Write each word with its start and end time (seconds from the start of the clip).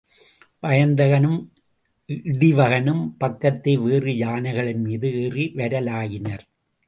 வயந்தகனும் 0.63 1.37
இடிவகனும் 2.09 3.03
பக்கத்தே 3.19 3.73
வேறு 3.83 4.11
யானைகளின்மீது 4.13 5.09
ஏறி 5.21 5.51
வரலாயினர். 5.55 6.45